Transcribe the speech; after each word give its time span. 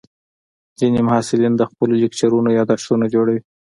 ځینې 0.79 0.99
محصلین 1.07 1.53
د 1.57 1.61
خپلو 1.71 1.93
لیکچرونو 2.03 2.49
یادښتونه 2.57 3.05
جوړوي. 3.13 3.41